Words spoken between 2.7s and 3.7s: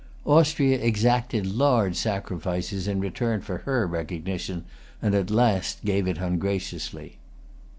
in return for